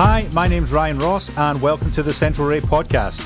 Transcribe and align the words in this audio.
Hi, 0.00 0.28
my 0.32 0.46
name's 0.46 0.70
Ryan 0.70 1.00
Ross, 1.00 1.36
and 1.36 1.60
welcome 1.60 1.90
to 1.90 2.04
the 2.04 2.12
Central 2.12 2.46
Ray 2.46 2.60
Podcast. 2.60 3.20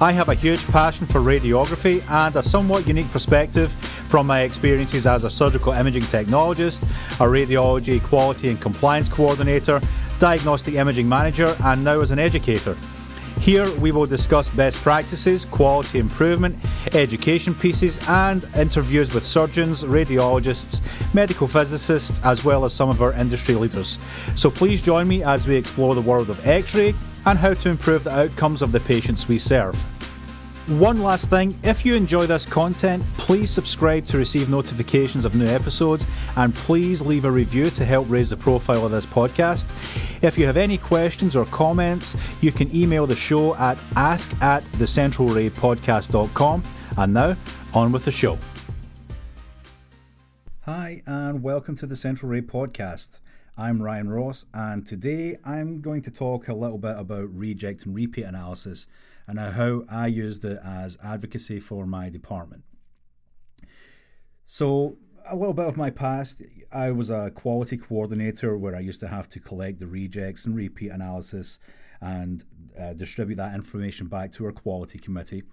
I 0.00 0.10
have 0.10 0.28
a 0.28 0.34
huge 0.34 0.66
passion 0.66 1.06
for 1.06 1.20
radiography 1.20 2.02
and 2.10 2.34
a 2.34 2.42
somewhat 2.42 2.84
unique 2.84 3.08
perspective 3.12 3.70
from 4.08 4.26
my 4.26 4.40
experiences 4.40 5.06
as 5.06 5.22
a 5.22 5.30
surgical 5.30 5.72
imaging 5.72 6.02
technologist, 6.02 6.82
a 7.20 7.28
radiology 7.28 8.02
quality 8.02 8.48
and 8.48 8.60
compliance 8.60 9.08
coordinator, 9.08 9.80
diagnostic 10.18 10.74
imaging 10.74 11.08
manager, 11.08 11.56
and 11.62 11.84
now 11.84 12.00
as 12.00 12.10
an 12.10 12.18
educator. 12.18 12.76
Here 13.46 13.72
we 13.78 13.92
will 13.92 14.06
discuss 14.06 14.48
best 14.48 14.76
practices, 14.78 15.44
quality 15.44 16.00
improvement, 16.00 16.56
education 16.94 17.54
pieces, 17.54 17.96
and 18.08 18.44
interviews 18.56 19.14
with 19.14 19.22
surgeons, 19.22 19.84
radiologists, 19.84 20.80
medical 21.14 21.46
physicists, 21.46 22.20
as 22.24 22.44
well 22.44 22.64
as 22.64 22.74
some 22.74 22.88
of 22.88 23.00
our 23.00 23.12
industry 23.12 23.54
leaders. 23.54 24.00
So 24.34 24.50
please 24.50 24.82
join 24.82 25.06
me 25.06 25.22
as 25.22 25.46
we 25.46 25.54
explore 25.54 25.94
the 25.94 26.02
world 26.02 26.28
of 26.28 26.44
X 26.44 26.74
ray 26.74 26.92
and 27.24 27.38
how 27.38 27.54
to 27.54 27.68
improve 27.68 28.02
the 28.02 28.18
outcomes 28.18 28.62
of 28.62 28.72
the 28.72 28.80
patients 28.80 29.28
we 29.28 29.38
serve. 29.38 29.80
One 30.66 31.00
last 31.00 31.30
thing 31.30 31.56
if 31.62 31.86
you 31.86 31.94
enjoy 31.94 32.26
this 32.26 32.44
content, 32.44 33.04
please 33.18 33.52
subscribe 33.52 34.04
to 34.06 34.18
receive 34.18 34.50
notifications 34.50 35.24
of 35.24 35.36
new 35.36 35.46
episodes 35.46 36.04
and 36.36 36.52
please 36.52 37.00
leave 37.00 37.24
a 37.24 37.30
review 37.30 37.70
to 37.70 37.84
help 37.84 38.10
raise 38.10 38.30
the 38.30 38.36
profile 38.36 38.84
of 38.84 38.90
this 38.90 39.06
podcast. 39.06 39.70
If 40.24 40.36
you 40.36 40.44
have 40.46 40.56
any 40.56 40.76
questions 40.76 41.36
or 41.36 41.44
comments, 41.44 42.16
you 42.40 42.50
can 42.50 42.74
email 42.74 43.06
the 43.06 43.14
show 43.14 43.54
at 43.54 43.78
ask 43.94 44.28
at 44.42 44.64
thecentralraypodcast.com. 44.64 46.64
And 46.98 47.14
now, 47.14 47.36
on 47.72 47.92
with 47.92 48.04
the 48.04 48.10
show. 48.10 48.36
Hi, 50.62 51.00
and 51.06 51.44
welcome 51.44 51.76
to 51.76 51.86
the 51.86 51.94
Central 51.94 52.28
Ray 52.28 52.40
Podcast. 52.40 53.20
I'm 53.58 53.80
Ryan 53.80 54.10
Ross, 54.10 54.44
and 54.52 54.86
today 54.86 55.38
I'm 55.42 55.80
going 55.80 56.02
to 56.02 56.10
talk 56.10 56.46
a 56.46 56.52
little 56.52 56.76
bit 56.76 56.94
about 56.98 57.34
reject 57.34 57.86
and 57.86 57.94
repeat 57.94 58.24
analysis 58.24 58.86
and 59.26 59.38
how 59.38 59.84
I 59.90 60.08
used 60.08 60.44
it 60.44 60.58
as 60.62 60.98
advocacy 61.02 61.60
for 61.60 61.86
my 61.86 62.10
department. 62.10 62.64
So, 64.44 64.98
a 65.26 65.34
little 65.34 65.54
bit 65.54 65.64
of 65.64 65.78
my 65.78 65.88
past 65.88 66.42
I 66.70 66.90
was 66.90 67.08
a 67.08 67.30
quality 67.30 67.78
coordinator 67.78 68.58
where 68.58 68.76
I 68.76 68.80
used 68.80 69.00
to 69.00 69.08
have 69.08 69.26
to 69.30 69.40
collect 69.40 69.78
the 69.78 69.86
rejects 69.86 70.44
and 70.44 70.54
repeat 70.54 70.90
analysis 70.90 71.58
and 72.02 72.44
uh, 72.78 72.92
distribute 72.92 73.36
that 73.36 73.54
information 73.54 74.08
back 74.08 74.32
to 74.32 74.44
our 74.44 74.52
quality 74.52 74.98
committee. 74.98 75.44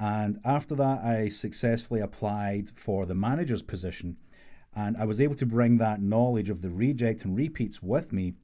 And 0.00 0.40
after 0.46 0.74
that, 0.76 1.04
I 1.04 1.28
successfully 1.28 2.00
applied 2.00 2.70
for 2.74 3.04
the 3.04 3.14
manager's 3.14 3.62
position. 3.62 4.16
And 4.74 4.96
I 4.96 5.04
was 5.04 5.20
able 5.20 5.34
to 5.36 5.46
bring 5.46 5.78
that 5.78 6.00
knowledge 6.00 6.48
of 6.48 6.62
the 6.62 6.70
reject 6.70 7.24
and 7.24 7.36
repeats 7.36 7.82
with 7.82 8.12
me 8.12 8.34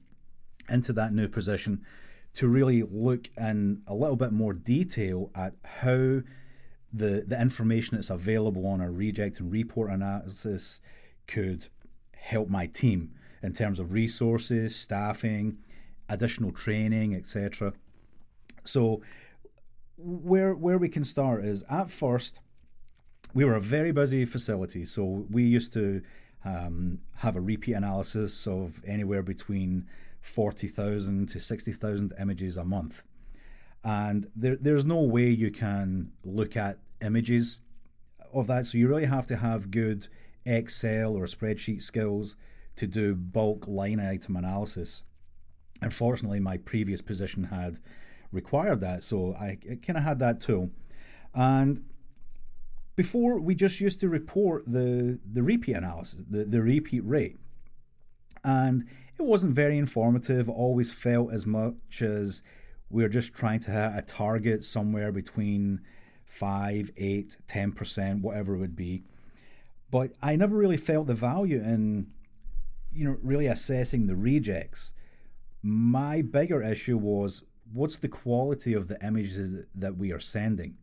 into 0.69 0.93
that 0.93 1.13
new 1.13 1.27
position 1.27 1.83
to 2.33 2.47
really 2.47 2.83
look 2.83 3.29
in 3.37 3.81
a 3.87 3.95
little 3.95 4.15
bit 4.15 4.31
more 4.31 4.53
detail 4.53 5.31
at 5.35 5.55
how 5.65 6.21
the, 6.93 7.23
the 7.27 7.39
information 7.39 7.97
that's 7.97 8.09
available 8.09 8.67
on 8.67 8.81
a 8.81 8.91
reject 8.91 9.39
and 9.39 9.51
report 9.51 9.89
analysis 9.89 10.81
could 11.27 11.67
help 12.15 12.49
my 12.49 12.67
team 12.67 13.13
in 13.41 13.53
terms 13.53 13.79
of 13.79 13.93
resources, 13.93 14.75
staffing, 14.75 15.57
additional 16.07 16.51
training, 16.51 17.15
etc. 17.15 17.73
So 18.63 19.01
where 19.97 20.53
where 20.53 20.77
we 20.77 20.89
can 20.89 21.03
start 21.03 21.43
is 21.43 21.63
at 21.69 21.89
first 21.89 22.39
we 23.33 23.45
were 23.45 23.55
a 23.55 23.61
very 23.61 23.91
busy 23.91 24.25
facility, 24.25 24.85
so 24.85 25.25
we 25.29 25.43
used 25.43 25.73
to 25.73 26.01
um, 26.45 26.99
have 27.17 27.35
a 27.35 27.41
repeat 27.41 27.73
analysis 27.73 28.47
of 28.47 28.81
anywhere 28.85 29.23
between 29.23 29.85
40,000 30.21 31.27
to 31.29 31.39
60,000 31.39 32.13
images 32.19 32.57
a 32.57 32.65
month. 32.65 33.03
And 33.83 34.27
there, 34.35 34.57
there's 34.59 34.85
no 34.85 35.01
way 35.01 35.29
you 35.29 35.51
can 35.51 36.11
look 36.23 36.57
at 36.57 36.79
images 37.01 37.59
of 38.33 38.47
that. 38.47 38.65
So 38.65 38.77
you 38.77 38.87
really 38.87 39.05
have 39.05 39.27
to 39.27 39.37
have 39.37 39.71
good 39.71 40.07
Excel 40.45 41.15
or 41.15 41.25
spreadsheet 41.25 41.81
skills 41.81 42.35
to 42.75 42.87
do 42.87 43.15
bulk 43.15 43.67
line 43.67 43.99
item 43.99 44.35
analysis. 44.35 45.03
Unfortunately, 45.81 46.39
my 46.39 46.57
previous 46.57 47.01
position 47.01 47.45
had 47.45 47.79
required 48.31 48.81
that, 48.81 49.03
so 49.03 49.33
I, 49.35 49.57
kind 49.81 49.97
of 49.97 50.03
had 50.03 50.19
that 50.19 50.39
tool. 50.41 50.71
And 51.33 51.83
before, 52.99 53.39
we 53.39 53.55
just 53.55 53.79
used 53.79 54.01
to 54.01 54.09
report 54.09 54.65
the, 54.65 55.17
the 55.23 55.41
repeat 55.41 55.77
analysis, 55.77 56.21
the, 56.29 56.43
the 56.43 56.61
repeat 56.61 56.99
rate. 57.05 57.37
And 58.43 58.89
it 59.17 59.23
wasn't 59.23 59.53
very 59.53 59.77
informative, 59.77 60.49
always 60.49 60.91
felt 60.91 61.31
as 61.31 61.47
much 61.47 62.01
as 62.01 62.43
we 62.89 63.05
are 63.05 63.07
just 63.07 63.33
trying 63.33 63.61
to 63.61 63.71
hit 63.71 63.91
a 63.95 64.01
target 64.01 64.65
somewhere 64.65 65.13
between 65.13 65.79
5, 66.25 66.91
8, 66.97 67.37
10%, 67.47 68.19
whatever 68.19 68.55
it 68.55 68.59
would 68.59 68.75
be. 68.75 69.03
But 69.89 70.11
I 70.21 70.35
never 70.35 70.57
really 70.57 70.75
felt 70.75 71.07
the 71.07 71.13
value 71.13 71.61
in, 71.61 72.07
you 72.91 73.05
know, 73.07 73.17
really 73.23 73.47
assessing 73.47 74.07
the 74.07 74.17
rejects. 74.17 74.91
My 75.63 76.21
bigger 76.21 76.61
issue 76.61 76.97
was 76.97 77.45
what's 77.71 77.97
the 77.97 78.09
quality 78.09 78.73
of 78.73 78.89
the 78.89 78.97
images 79.01 79.65
that 79.73 79.95
we 79.95 80.11
are 80.11 80.19
sending. 80.19 80.75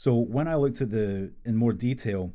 So 0.00 0.14
when 0.14 0.48
I 0.48 0.54
looked 0.54 0.80
at 0.80 0.90
the 0.90 1.30
in 1.44 1.56
more 1.56 1.74
detail 1.74 2.32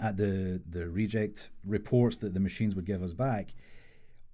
at 0.00 0.16
the 0.16 0.60
the 0.68 0.88
reject 0.88 1.50
reports 1.64 2.16
that 2.16 2.34
the 2.34 2.40
machines 2.40 2.74
would 2.74 2.86
give 2.86 3.04
us 3.04 3.12
back, 3.12 3.54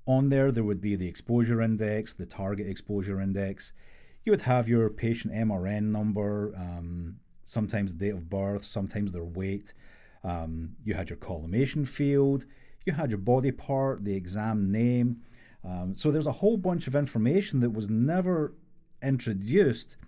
on 0.06 0.30
there, 0.30 0.50
there 0.50 0.64
would 0.64 0.80
be 0.80 0.96
the 0.96 1.06
exposure 1.06 1.60
index, 1.60 2.14
the 2.14 2.24
target 2.24 2.66
exposure 2.66 3.20
index. 3.20 3.74
You 4.24 4.32
would 4.32 4.40
have 4.40 4.66
your 4.66 4.88
patient 4.88 5.34
MRN 5.34 5.92
number, 5.92 6.54
um, 6.56 7.16
sometimes 7.44 7.92
date 7.92 8.14
of 8.14 8.30
birth, 8.30 8.64
sometimes 8.64 9.12
their 9.12 9.26
weight. 9.26 9.74
Um, 10.24 10.70
you 10.84 10.94
had 10.94 11.10
your 11.10 11.18
collimation 11.18 11.84
field, 11.84 12.46
you 12.86 12.94
had 12.94 13.10
your 13.10 13.20
body 13.20 13.52
part, 13.52 14.04
the 14.06 14.16
exam 14.16 14.72
name. 14.72 15.20
Um, 15.62 15.94
so 15.94 16.10
there's 16.10 16.26
a 16.26 16.40
whole 16.40 16.56
bunch 16.56 16.86
of 16.86 16.96
information 16.96 17.60
that 17.60 17.72
was 17.74 17.90
never 17.90 18.54
introduced 19.02 19.98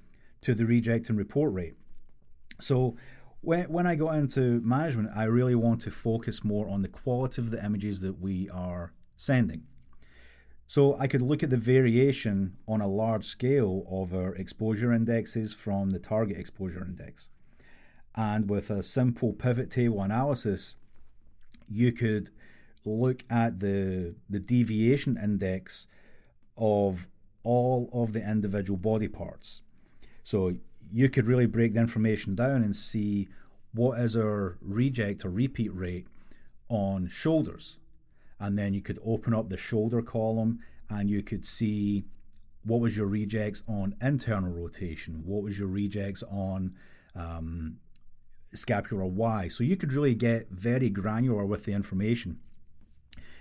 to 0.41 0.55
the 0.55 0.65
reject 0.65 1.11
and 1.11 1.19
report 1.19 1.53
rate. 1.53 1.75
So 2.61 2.97
when, 3.41 3.65
when 3.65 3.87
I 3.87 3.95
got 3.95 4.15
into 4.17 4.61
management, 4.61 5.11
I 5.15 5.25
really 5.25 5.55
want 5.55 5.81
to 5.83 5.91
focus 5.91 6.45
more 6.45 6.69
on 6.69 6.83
the 6.83 6.89
quality 6.89 7.41
of 7.43 7.51
the 7.51 7.65
images 7.65 8.01
that 8.01 8.21
we 8.21 8.49
are 8.51 8.93
sending. 9.17 9.65
So 10.67 10.97
I 10.99 11.09
could 11.09 11.23
look 11.23 11.43
at 11.43 11.51
the 11.51 11.57
variation 11.57 12.57
on 12.69 12.81
a 12.81 12.87
large 12.87 13.25
scale 13.25 13.87
of 13.91 14.15
our 14.15 14.35
exposure 14.37 14.93
indexes 14.93 15.53
from 15.53 15.91
the 15.91 15.99
target 15.99 16.37
exposure 16.37 16.85
index. 16.85 17.31
And 18.15 18.49
with 18.49 18.71
a 18.71 18.83
simple 18.83 19.33
pivot 19.33 19.71
table 19.71 20.03
analysis, 20.03 20.77
you 21.69 21.93
could 21.93 22.31
look 22.85 23.25
at 23.29 23.61
the, 23.61 24.15
the 24.29 24.39
deviation 24.39 25.19
index 25.23 25.87
of 26.57 27.09
all 27.43 27.89
of 27.93 28.13
the 28.13 28.21
individual 28.21 28.79
body 28.79 29.09
parts. 29.09 29.63
So 30.23 30.55
you 30.93 31.09
could 31.09 31.27
really 31.27 31.47
break 31.47 31.75
the 31.75 31.81
information 31.81 32.35
down 32.35 32.63
and 32.63 32.75
see 32.75 33.29
what 33.73 33.99
is 33.99 34.17
our 34.17 34.59
reject 34.61 35.25
or 35.25 35.31
repeat 35.31 35.75
rate 35.75 36.07
on 36.69 37.09
shoulders 37.09 37.79
and 38.41 38.59
then 38.59 38.73
you 38.73 38.81
could 38.81 38.99
open 39.05 39.35
up 39.35 39.51
the 39.51 39.57
shoulder 39.57 40.01
column 40.01 40.61
and 40.89 41.11
you 41.11 41.23
could 41.23 41.47
see 41.47 42.05
what 42.65 42.81
was 42.81 42.97
your 42.97 43.07
rejects 43.07 43.63
on 43.69 43.95
internal 44.03 44.53
rotation, 44.53 45.23
what 45.25 45.43
was 45.43 45.59
your 45.59 45.69
rejects 45.69 46.23
on 46.31 46.75
um, 47.15 47.77
scapular 48.53 49.05
Y. 49.07 49.49
So 49.49 49.63
you 49.63 49.77
could 49.77 49.93
really 49.93 50.15
get 50.15 50.51
very 50.51 50.91
granular 50.91 51.45
with 51.45 51.65
the 51.65 51.73
information. 51.73 52.39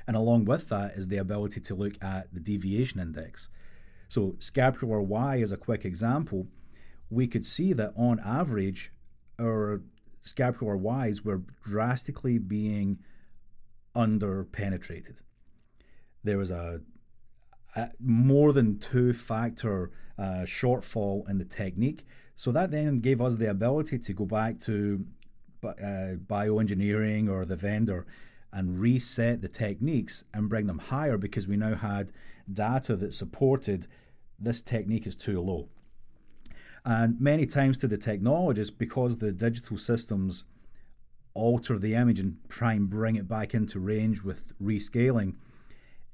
And 0.05 0.15
along 0.15 0.45
with 0.45 0.69
that 0.69 0.91
is 0.93 1.07
the 1.07 1.17
ability 1.17 1.61
to 1.61 1.75
look 1.75 1.93
at 2.01 2.33
the 2.33 2.39
deviation 2.39 2.99
index. 2.99 3.49
So 4.07 4.35
scapular 4.39 5.01
Y 5.01 5.37
is 5.37 5.51
a 5.51 5.57
quick 5.57 5.85
example. 5.85 6.47
We 7.09 7.27
could 7.27 7.45
see 7.45 7.73
that 7.73 7.93
on 7.95 8.19
average, 8.23 8.91
our 9.39 9.81
scapular 10.21 10.77
Ys 10.77 11.23
were 11.23 11.43
drastically 11.63 12.37
being 12.37 12.99
under 13.95 14.43
penetrated. 14.43 15.21
There 16.23 16.37
was 16.37 16.51
a, 16.51 16.81
a 17.75 17.89
more 17.99 18.53
than 18.53 18.79
two 18.79 19.13
factor 19.13 19.91
uh, 20.17 20.43
shortfall 20.45 21.29
in 21.29 21.37
the 21.37 21.45
technique. 21.45 22.05
So 22.35 22.51
that 22.51 22.71
then 22.71 22.99
gave 22.99 23.21
us 23.21 23.37
the 23.37 23.49
ability 23.49 23.99
to 23.99 24.13
go 24.13 24.25
back 24.25 24.59
to 24.61 25.05
uh, 25.63 26.15
bioengineering 26.25 27.29
or 27.29 27.45
the 27.45 27.55
vendor 27.55 28.05
and 28.51 28.79
reset 28.79 29.41
the 29.41 29.47
techniques 29.47 30.23
and 30.33 30.49
bring 30.49 30.67
them 30.67 30.79
higher 30.79 31.17
because 31.17 31.47
we 31.47 31.57
now 31.57 31.75
had 31.75 32.11
data 32.51 32.95
that 32.95 33.13
supported 33.13 33.87
this 34.39 34.61
technique 34.61 35.05
is 35.05 35.15
too 35.15 35.39
low. 35.41 35.69
And 36.85 37.19
many 37.19 37.45
times 37.45 37.77
to 37.79 37.87
the 37.87 37.97
technologists, 37.97 38.75
because 38.75 39.17
the 39.17 39.31
digital 39.31 39.77
systems 39.77 40.43
alter 41.33 41.77
the 41.77 41.93
image 41.93 42.19
and 42.19 42.37
try 42.49 42.73
and 42.73 42.89
bring 42.89 43.15
it 43.15 43.27
back 43.27 43.53
into 43.53 43.79
range 43.79 44.23
with 44.23 44.53
rescaling, 44.59 45.35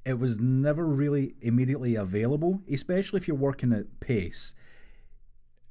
it 0.06 0.19
was 0.19 0.39
never 0.39 0.85
really 0.85 1.35
immediately 1.41 1.95
available, 1.95 2.62
especially 2.71 3.17
if 3.17 3.27
you're 3.27 3.38
working 3.38 3.73
at 3.73 4.00
pace. 4.00 4.53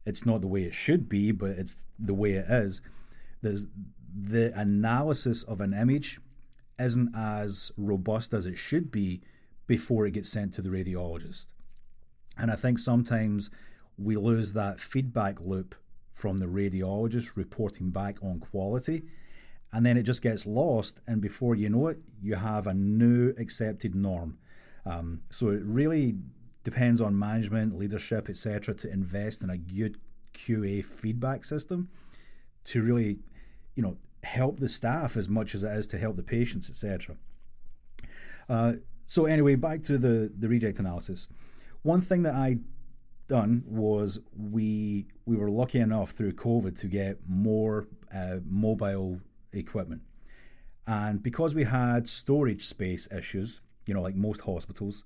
It's 0.07 0.27
not 0.27 0.41
the 0.41 0.49
way 0.49 0.65
it 0.65 0.75
should 0.75 1.09
be, 1.09 1.33
but 1.33 1.51
it's 1.51 1.87
the 1.99 2.15
way 2.15 2.33
it 2.33 2.47
is. 2.49 2.83
There's 3.43 3.69
the 4.15 4.53
analysis 4.59 5.43
of 5.43 5.61
an 5.61 5.73
image 5.73 6.21
isn't 6.79 7.15
as 7.17 7.73
robust 7.77 8.33
as 8.33 8.47
it 8.47 8.57
should 8.57 8.91
be 8.91 9.23
before 9.67 10.07
it 10.07 10.13
gets 10.13 10.29
sent 10.29 10.53
to 10.55 10.63
the 10.63 10.69
radiologist. 10.69 11.49
And 12.37 12.51
I 12.51 12.57
think 12.57 12.79
sometimes 12.79 13.51
we 13.97 14.17
lose 14.17 14.53
that 14.53 14.81
feedback 14.81 15.41
loop 15.41 15.75
from 16.13 16.39
the 16.39 16.47
radiologist 16.47 17.37
reporting 17.37 17.91
back 17.91 18.23
on 18.23 18.41
quality. 18.41 19.03
And 19.73 19.85
then 19.85 19.97
it 19.97 20.05
just 20.05 20.23
gets 20.23 20.47
lost, 20.47 21.01
and 21.07 21.21
before 21.21 21.57
you 21.57 21.69
know 21.69 21.89
it, 21.89 21.99
you 22.23 22.37
have 22.37 22.69
a 22.69 22.75
new 22.75 23.35
accepted 23.37 23.95
norm. 23.95 24.39
Um, 24.87 25.23
so 25.31 25.49
it 25.49 25.63
really 25.65 26.17
depends 26.63 27.01
on 27.01 27.19
management, 27.19 27.77
leadership, 27.77 28.29
etc., 28.29 28.75
to 28.75 28.93
invest 28.93 29.43
in 29.43 29.51
a 29.51 29.59
good 29.59 29.99
QA 30.33 30.85
feedback 30.85 31.45
system 31.45 31.89
to 32.65 32.83
really, 32.83 33.19
you 33.75 33.83
know, 33.83 33.97
help 34.23 34.61
the 34.61 34.69
staff 34.69 35.17
as 35.17 35.29
much 35.29 35.55
as 35.55 35.63
it 35.63 35.73
is 35.73 35.87
to 35.89 35.99
help 35.99 36.17
the 36.17 36.23
patients, 36.23 36.71
etc. 36.71 37.17
Uh, 38.49 38.75
so 39.07 39.27
anyway, 39.27 39.55
back 39.55 39.83
to 39.83 39.99
the 39.99 40.33
the 40.39 40.49
reject 40.49 40.79
analysis. 40.79 41.29
One 41.83 42.01
thing 42.01 42.23
that 42.23 42.35
I 42.35 42.59
done 43.29 43.65
was 43.67 44.19
we 44.37 45.07
we 45.27 45.37
were 45.37 45.51
lucky 45.51 45.79
enough 45.81 46.11
through 46.11 46.33
COVID 46.33 46.79
to 46.81 46.87
get 46.87 47.19
more 47.27 47.87
uh, 48.15 48.39
mobile 48.45 49.21
equipment, 49.53 50.03
and 50.87 51.23
because 51.23 51.55
we 51.55 51.65
had 51.65 52.09
storage 52.09 52.63
space 52.63 53.11
issues, 53.13 53.61
you 53.87 53.95
know, 53.95 54.03
like 54.03 54.17
most 54.17 54.43
hospitals, 54.43 55.05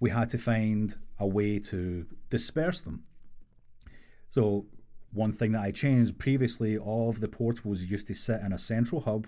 we 0.00 0.10
had 0.10 0.28
to 0.30 0.38
find 0.38 0.96
a 1.18 1.26
way 1.26 1.58
to 1.58 2.06
disperse 2.30 2.80
them. 2.80 3.04
So 4.30 4.66
one 5.12 5.32
thing 5.32 5.52
that 5.52 5.62
I 5.62 5.72
changed 5.72 6.18
previously, 6.18 6.78
all 6.78 7.10
of 7.10 7.20
the 7.20 7.28
portables 7.28 7.88
used 7.88 8.06
to 8.06 8.14
sit 8.14 8.40
in 8.40 8.52
a 8.52 8.58
central 8.58 9.02
hub 9.02 9.26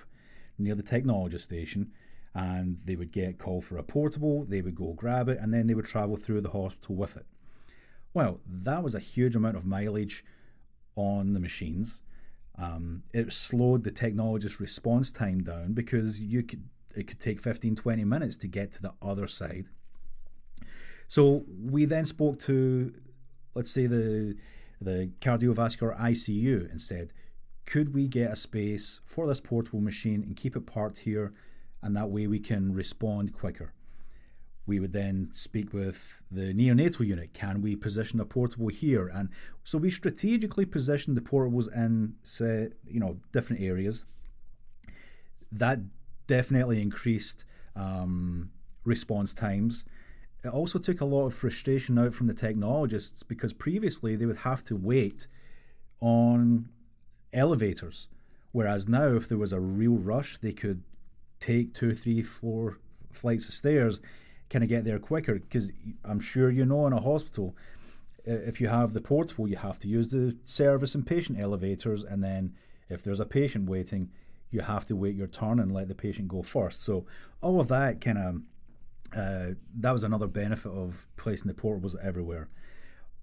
near 0.59 0.75
the 0.75 0.83
technology 0.83 1.39
station 1.39 1.93
and 2.35 2.79
they 2.85 2.97
would 2.97 3.13
get 3.13 3.39
called 3.39 3.65
for 3.65 3.77
a 3.77 3.83
portable, 3.83 4.45
they 4.45 4.61
would 4.61 4.75
go 4.75 4.93
grab 4.93 5.29
it, 5.29 5.39
and 5.41 5.55
then 5.55 5.69
they 5.69 5.75
would 5.75 5.85
travel 5.85 6.17
through 6.17 6.41
the 6.41 6.51
hospital 6.51 6.97
with 6.97 7.17
it. 7.17 7.27
Well, 8.15 8.41
that 8.47 8.85
was 8.85 8.95
a 8.95 9.01
huge 9.01 9.35
amount 9.35 9.57
of 9.57 9.67
mileage 9.67 10.25
on 10.95 11.35
the 11.35 11.41
machines. 11.41 12.01
Um, 12.57 13.03
it 13.13 13.33
slowed 13.33 13.83
the 13.83 13.91
technologist 13.91 14.61
response 14.61 15.11
time 15.11 15.43
down 15.43 15.73
because 15.73 16.21
you 16.21 16.45
could 16.45 16.69
it 16.95 17.09
could 17.09 17.19
take 17.19 17.41
15 17.41 17.75
20 17.75 18.05
minutes 18.05 18.37
to 18.37 18.47
get 18.47 18.71
to 18.73 18.83
the 18.83 18.95
other 19.03 19.27
side. 19.27 19.67
So 21.09 21.45
we 21.49 21.85
then 21.85 22.07
spoke 22.07 22.39
to 22.41 22.95
let's 23.57 23.71
say 23.71 23.87
the 23.87 24.37
the 24.81 25.11
cardiovascular 25.21 25.99
ICU 25.99 26.71
and 26.71 26.81
said, 26.81 27.13
could 27.67 27.95
we 27.95 28.07
get 28.07 28.31
a 28.31 28.37
space 28.37 29.01
for 29.07 29.27
this 29.27 29.41
portable 29.41 29.81
machine 29.81 30.23
and 30.23 30.37
keep 30.37 30.55
it 30.55 30.67
parked 30.67 30.99
here 30.99 31.33
and 31.83 31.97
that 31.97 32.11
way 32.11 32.29
we 32.29 32.39
can 32.39 32.73
respond 32.73 33.33
quicker? 33.33 33.73
We 34.67 34.81
would 34.81 34.93
then 34.93 35.29
speak 35.33 35.73
with 35.73 36.23
the 36.31 36.55
neonatal 36.55 37.07
unit. 37.07 37.35
Can 37.35 37.61
we 37.61 37.77
position 37.77 38.21
a 38.21 38.25
portable 38.25 38.69
here? 38.69 39.09
And 39.09 39.29
so 39.63 39.77
we 39.77 39.91
strategically 39.91 40.65
positioned 40.65 41.17
the 41.17 41.21
portables 41.21 41.75
in, 41.75 42.15
say, 42.23 42.71
you 42.87 42.99
know, 42.99 43.19
different 43.33 43.63
areas. 43.63 44.05
That 45.53 45.81
definitely 46.27 46.81
increased 46.81 47.45
um, 47.77 48.51
response 48.85 49.35
times. 49.35 49.85
It 50.43 50.49
also 50.49 50.79
took 50.79 51.01
a 51.01 51.07
lot 51.07 51.27
of 51.27 51.35
frustration 51.35 51.99
out 51.99 52.15
from 52.15 52.27
the 52.27 52.35
technologists 52.35 53.23
because 53.23 53.53
previously 53.53 54.17
they 54.17 54.27
would 54.27 54.39
have 54.39 54.65
to 54.65 54.77
wait 54.77 55.27
on 56.01 56.69
elevators, 57.33 58.09
whereas 58.53 58.89
now 58.89 59.09
if 59.09 59.29
there 59.29 59.39
was 59.39 59.53
a 59.53 59.61
real 59.61 59.97
rush, 59.97 60.39
they 60.39 60.53
could 60.53 60.83
take 61.41 61.73
two, 61.75 61.95
three, 61.95 62.23
four 62.23 62.79
flights 63.13 63.49
of 63.49 63.55
stairs 63.55 64.01
kind 64.55 64.63
of 64.63 64.69
get 64.71 64.85
there 64.85 64.99
quicker? 64.99 65.35
Because 65.35 65.71
I'm 66.05 66.21
sure 66.21 66.51
you 66.51 66.65
know 66.65 66.87
in 66.87 66.93
a 66.93 67.01
hospital 67.01 67.57
if 68.25 68.61
you 68.61 68.69
have 68.69 68.95
the 68.95 69.03
portable 69.03 69.47
you 69.47 69.57
have 69.57 69.79
to 69.79 69.89
use 69.89 70.11
the 70.11 70.35
service 70.45 70.95
and 70.95 71.07
patient 71.07 71.39
elevators 71.39 72.03
and 72.03 72.25
then 72.25 72.55
if 72.89 73.05
there's 73.05 73.21
a 73.21 73.27
patient 73.27 73.69
waiting 73.69 74.11
you 74.51 74.63
have 74.63 74.87
to 74.87 74.97
wait 74.97 75.15
your 75.15 75.27
turn 75.27 75.59
and 75.59 75.73
let 75.73 75.89
the 75.89 75.95
patient 75.95 76.29
go 76.29 76.43
first. 76.43 76.83
So 76.83 77.05
all 77.43 77.61
of 77.61 77.69
that 77.69 78.01
kind 78.01 78.19
of 78.19 78.35
uh, 79.15 79.55
that 79.77 79.93
was 79.93 80.05
another 80.05 80.27
benefit 80.27 80.73
of 80.73 81.09
placing 81.17 81.49
the 81.49 81.55
portables 81.55 81.95
everywhere. 82.03 82.49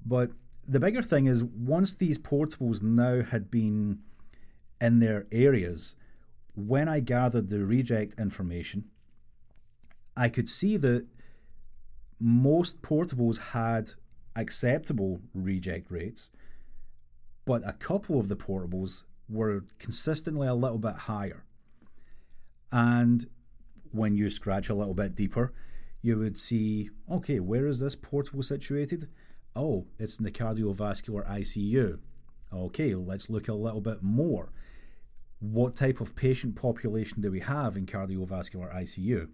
But 0.06 0.32
the 0.68 0.80
bigger 0.80 1.02
thing 1.02 1.26
is 1.26 1.44
once 1.44 1.96
these 1.96 2.20
portables 2.20 2.82
now 2.82 3.24
had 3.24 3.50
been 3.50 4.00
in 4.80 5.00
their 5.00 5.28
areas 5.32 5.96
when 6.56 6.88
i 6.90 7.00
gathered 7.00 7.50
the 7.50 7.64
reject 7.64 8.20
information 8.20 8.86
i 10.18 10.28
could 10.28 10.50
see 10.50 10.78
that 10.78 11.06
most 12.22 12.82
portables 12.82 13.40
had 13.52 13.94
acceptable 14.36 15.22
reject 15.34 15.90
rates, 15.90 16.32
but 17.46 17.68
a 17.68 17.74
couple 17.74 18.20
of 18.20 18.30
the 18.30 18.36
portables 18.36 19.04
were 19.28 19.66
consistently 19.80 20.48
a 20.48 20.54
little 20.54 20.78
bit 20.78 20.94
higher. 20.94 21.44
And 22.72 23.26
when 23.92 24.16
you 24.16 24.30
scratch 24.30 24.70
a 24.70 24.76
little 24.76 24.94
bit 24.94 25.16
deeper, 25.16 25.52
you 26.02 26.18
would 26.18 26.38
see 26.38 26.90
okay, 27.10 27.40
where 27.40 27.68
is 27.68 27.80
this 27.80 27.96
portable 27.96 28.44
situated? 28.44 29.10
Oh, 29.56 29.88
it's 30.00 30.18
in 30.18 30.24
the 30.24 30.32
cardiovascular 30.32 31.28
ICU. 31.30 32.00
Okay, 32.54 32.96
let's 32.96 33.30
look 33.30 33.48
a 33.48 33.54
little 33.54 33.82
bit 33.82 34.02
more. 34.02 34.52
What 35.40 35.76
type 35.76 36.00
of 36.02 36.16
patient 36.16 36.56
population 36.56 37.22
do 37.22 37.32
we 37.32 37.40
have 37.40 37.76
in 37.76 37.86
cardiovascular 37.86 38.74
ICU? 38.74 39.30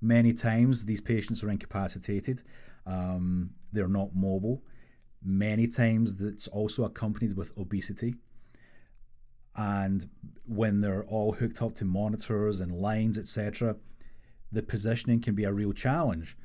Many 0.00 0.32
times 0.32 0.86
these 0.86 1.00
patients 1.00 1.42
are 1.42 1.50
incapacitated, 1.50 2.42
um, 2.86 3.50
they're 3.72 3.88
not 3.88 4.14
mobile. 4.14 4.62
Many 5.22 5.66
times 5.66 6.20
it's 6.20 6.48
also 6.48 6.84
accompanied 6.84 7.36
with 7.36 7.56
obesity. 7.58 8.14
And 9.54 10.08
when 10.46 10.80
they're 10.80 11.04
all 11.04 11.32
hooked 11.32 11.60
up 11.60 11.74
to 11.74 11.84
monitors 11.84 12.60
and 12.60 12.72
lines, 12.72 13.18
etc., 13.18 13.76
the 14.50 14.62
positioning 14.62 15.20
can 15.20 15.34
be 15.34 15.44
a 15.44 15.52
real 15.52 15.72
challenge. 15.72 16.36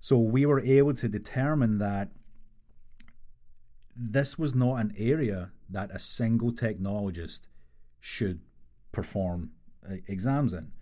So 0.00 0.18
we 0.18 0.44
were 0.44 0.60
able 0.60 0.94
to 0.94 1.08
determine 1.08 1.78
that 1.78 2.10
this 3.96 4.38
was 4.38 4.54
not 4.54 4.76
an 4.76 4.92
area 4.98 5.52
that 5.70 5.90
a 5.90 5.98
single 5.98 6.52
technologist 6.52 7.46
should 8.00 8.40
perform 8.90 9.50
uh, 9.88 9.96
exams 10.06 10.52
in. 10.52 10.72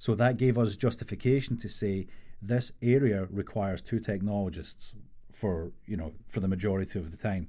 So 0.00 0.14
that 0.14 0.38
gave 0.38 0.56
us 0.56 0.76
justification 0.76 1.58
to 1.58 1.68
say 1.68 2.06
this 2.40 2.72
area 2.80 3.28
requires 3.30 3.82
two 3.82 3.98
technologists 3.98 4.94
for 5.30 5.72
you 5.86 5.94
know 5.94 6.14
for 6.26 6.40
the 6.40 6.48
majority 6.48 6.98
of 6.98 7.10
the 7.10 7.18
time. 7.18 7.48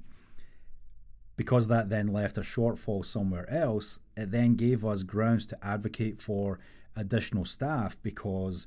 Because 1.34 1.68
that 1.68 1.88
then 1.88 2.08
left 2.08 2.36
a 2.36 2.42
shortfall 2.42 3.06
somewhere 3.06 3.50
else, 3.50 4.00
it 4.18 4.32
then 4.32 4.54
gave 4.56 4.84
us 4.84 5.02
grounds 5.02 5.46
to 5.46 5.66
advocate 5.66 6.20
for 6.20 6.58
additional 6.94 7.46
staff 7.46 7.96
because 8.02 8.66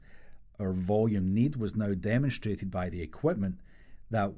our 0.59 0.73
volume 0.73 1.31
need 1.31 1.55
was 1.55 1.75
now 1.75 1.93
demonstrated 1.93 2.71
by 2.71 2.89
the 2.89 3.03
equipment 3.03 3.59
that 4.09 4.33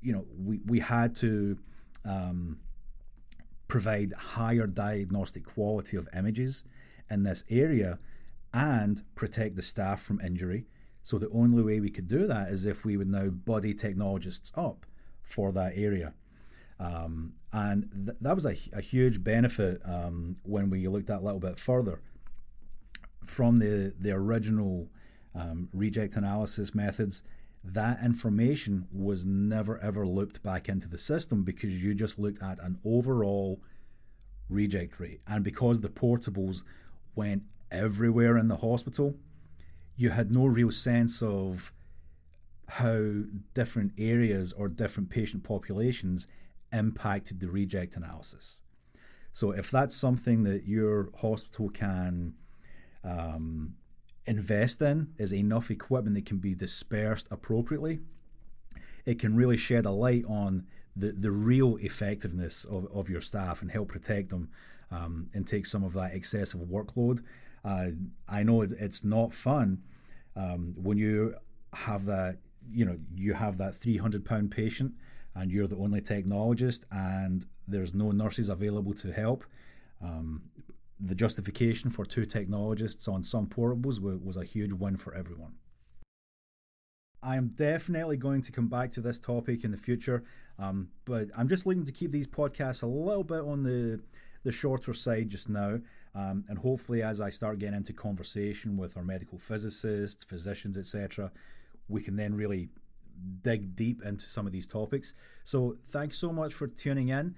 you 0.00 0.12
know 0.12 0.26
we, 0.38 0.60
we 0.64 0.78
had 0.78 1.12
to 1.16 1.58
um, 2.04 2.60
provide 3.66 4.12
higher 4.12 4.68
diagnostic 4.68 5.44
quality 5.44 5.96
of 5.96 6.08
images 6.14 6.62
in 7.10 7.24
this 7.24 7.42
area 7.50 7.98
and 8.56 9.02
protect 9.14 9.54
the 9.54 9.62
staff 9.62 10.00
from 10.00 10.18
injury. 10.20 10.64
So 11.02 11.18
the 11.18 11.28
only 11.28 11.62
way 11.62 11.78
we 11.78 11.90
could 11.90 12.08
do 12.08 12.26
that 12.26 12.48
is 12.48 12.64
if 12.64 12.86
we 12.86 12.96
would 12.96 13.06
now 13.06 13.28
body 13.28 13.74
technologists 13.74 14.50
up 14.56 14.86
for 15.22 15.52
that 15.52 15.74
area. 15.76 16.14
Um, 16.80 17.34
and 17.52 17.90
th- 18.06 18.16
that 18.22 18.34
was 18.34 18.46
a, 18.46 18.56
a 18.72 18.80
huge 18.80 19.22
benefit 19.22 19.82
um, 19.84 20.36
when 20.42 20.70
we 20.70 20.88
looked 20.88 21.10
at 21.10 21.20
a 21.20 21.24
little 21.24 21.38
bit 21.38 21.58
further 21.58 22.00
from 23.26 23.58
the, 23.58 23.94
the 24.00 24.12
original 24.12 24.88
um, 25.34 25.68
reject 25.74 26.16
analysis 26.16 26.74
methods. 26.74 27.22
That 27.62 28.02
information 28.02 28.86
was 28.90 29.26
never 29.26 29.78
ever 29.78 30.06
looped 30.06 30.42
back 30.42 30.68
into 30.68 30.88
the 30.88 30.98
system 30.98 31.44
because 31.44 31.82
you 31.82 31.94
just 31.94 32.18
looked 32.18 32.42
at 32.42 32.58
an 32.62 32.78
overall 32.86 33.60
reject 34.48 34.98
rate. 34.98 35.20
And 35.26 35.44
because 35.44 35.80
the 35.80 35.88
portables 35.90 36.62
went 37.14 37.42
everywhere 37.70 38.36
in 38.36 38.48
the 38.48 38.56
hospital, 38.56 39.16
you 39.96 40.10
had 40.10 40.30
no 40.30 40.46
real 40.46 40.70
sense 40.70 41.22
of 41.22 41.72
how 42.68 43.22
different 43.54 43.92
areas 43.96 44.52
or 44.52 44.68
different 44.68 45.08
patient 45.08 45.44
populations 45.44 46.26
impacted 46.72 47.40
the 47.40 47.48
reject 47.48 47.96
analysis. 47.96 48.62
So, 49.32 49.50
if 49.50 49.70
that's 49.70 49.94
something 49.94 50.44
that 50.44 50.66
your 50.66 51.10
hospital 51.20 51.68
can 51.68 52.34
um, 53.04 53.74
invest 54.24 54.82
in 54.82 55.12
is 55.18 55.32
enough 55.32 55.70
equipment 55.70 56.16
that 56.16 56.26
can 56.26 56.38
be 56.38 56.54
dispersed 56.54 57.28
appropriately, 57.30 58.00
it 59.04 59.18
can 59.18 59.36
really 59.36 59.56
shed 59.56 59.86
a 59.86 59.90
light 59.90 60.24
on 60.28 60.66
the, 60.96 61.12
the 61.12 61.30
real 61.30 61.76
effectiveness 61.76 62.64
of, 62.64 62.86
of 62.92 63.08
your 63.08 63.20
staff 63.20 63.62
and 63.62 63.70
help 63.70 63.88
protect 63.88 64.30
them 64.30 64.48
um, 64.90 65.28
and 65.34 65.46
take 65.46 65.66
some 65.66 65.84
of 65.84 65.92
that 65.92 66.14
excessive 66.14 66.60
workload. 66.60 67.22
Uh, 67.66 67.86
I 68.28 68.44
know 68.44 68.62
it, 68.62 68.72
it's 68.78 69.02
not 69.02 69.34
fun 69.34 69.82
um, 70.36 70.72
when 70.76 70.98
you 70.98 71.34
have 71.72 72.06
that, 72.06 72.38
you 72.70 72.84
know, 72.84 72.96
you 73.14 73.34
have 73.34 73.58
that 73.58 73.74
300 73.74 74.24
pound 74.24 74.52
patient 74.52 74.94
and 75.34 75.50
you're 75.50 75.66
the 75.66 75.76
only 75.76 76.00
technologist 76.00 76.84
and 76.92 77.44
there's 77.66 77.92
no 77.92 78.12
nurses 78.12 78.48
available 78.48 78.94
to 78.94 79.12
help. 79.12 79.44
Um, 80.02 80.42
the 81.00 81.14
justification 81.14 81.90
for 81.90 82.04
two 82.04 82.24
technologists 82.24 83.08
on 83.08 83.24
some 83.24 83.46
portables 83.46 84.00
was, 84.00 84.18
was 84.18 84.36
a 84.36 84.44
huge 84.44 84.72
win 84.72 84.96
for 84.96 85.14
everyone. 85.14 85.54
I 87.22 87.36
am 87.36 87.48
definitely 87.48 88.16
going 88.16 88.42
to 88.42 88.52
come 88.52 88.68
back 88.68 88.92
to 88.92 89.00
this 89.00 89.18
topic 89.18 89.64
in 89.64 89.72
the 89.72 89.76
future, 89.76 90.22
um, 90.58 90.90
but 91.04 91.26
I'm 91.36 91.48
just 91.48 91.66
looking 91.66 91.84
to 91.84 91.92
keep 91.92 92.12
these 92.12 92.28
podcasts 92.28 92.84
a 92.84 92.86
little 92.86 93.24
bit 93.24 93.40
on 93.40 93.64
the 93.64 94.00
the 94.44 94.52
shorter 94.52 94.94
side 94.94 95.28
just 95.28 95.48
now, 95.48 95.80
um, 96.16 96.44
and 96.48 96.58
hopefully, 96.58 97.02
as 97.02 97.20
I 97.20 97.28
start 97.28 97.58
getting 97.58 97.76
into 97.76 97.92
conversation 97.92 98.78
with 98.78 98.96
our 98.96 99.04
medical 99.04 99.38
physicists, 99.38 100.24
physicians, 100.24 100.78
etc., 100.78 101.30
we 101.88 102.00
can 102.02 102.16
then 102.16 102.34
really 102.34 102.70
dig 103.42 103.76
deep 103.76 104.02
into 104.02 104.24
some 104.30 104.46
of 104.46 104.52
these 104.52 104.66
topics. 104.66 105.12
So, 105.44 105.76
thanks 105.90 106.16
so 106.16 106.32
much 106.32 106.54
for 106.54 106.68
tuning 106.68 107.08
in. 107.08 107.34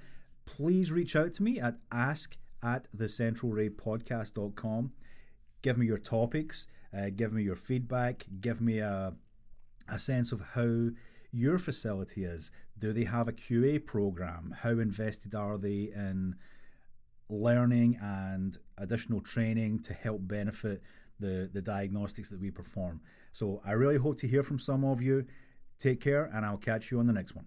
Please 0.47 0.93
reach 0.93 1.17
out 1.17 1.33
to 1.35 1.43
me 1.43 1.59
at 1.59 1.79
ask 1.91 2.37
at 2.63 2.87
thecentralraypodcast.com. 2.97 4.93
Give 5.61 5.77
me 5.77 5.87
your 5.87 5.99
topics, 5.99 6.69
uh, 6.97 7.11
give 7.15 7.33
me 7.33 7.43
your 7.43 7.57
feedback, 7.57 8.27
give 8.41 8.61
me 8.61 8.79
a, 8.79 9.15
a 9.89 9.99
sense 9.99 10.31
of 10.31 10.41
how 10.55 10.91
your 11.33 11.59
facility 11.59 12.23
is. 12.25 12.53
Do 12.79 12.93
they 12.93 13.05
have 13.05 13.27
a 13.27 13.33
QA 13.33 13.85
program? 13.85 14.55
How 14.61 14.71
invested 14.71 15.35
are 15.35 15.59
they 15.59 15.91
in 15.95 16.37
learning 17.29 17.99
and 18.01 18.57
additional 18.77 19.21
training 19.21 19.81
to 19.81 19.93
help 19.93 20.27
benefit 20.27 20.83
the, 21.21 21.51
the 21.53 21.63
diagnostics 21.63 22.29
that 22.31 22.41
we 22.41 22.51
perform? 22.51 23.01
So 23.33 23.61
I 23.65 23.73
really 23.73 23.97
hope 23.97 24.17
to 24.19 24.29
hear 24.29 24.43
from 24.43 24.59
some 24.59 24.85
of 24.85 25.03
you. 25.03 25.27
Take 25.79 26.01
care, 26.01 26.29
and 26.33 26.45
I'll 26.45 26.57
catch 26.57 26.91
you 26.91 26.99
on 26.99 27.07
the 27.07 27.13
next 27.13 27.37
one. 27.37 27.47